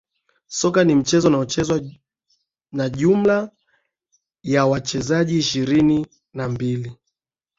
[0.47, 1.81] Soka ni mchezo unaochezwa
[2.71, 3.51] na jumla
[4.43, 6.97] ya wachezaji ishirini na mbili